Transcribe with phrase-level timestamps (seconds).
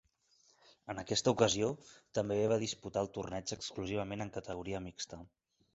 [0.93, 1.69] En aquesta ocasió,
[2.19, 5.27] també va disputar el torneig exclusivament en categoria mixta.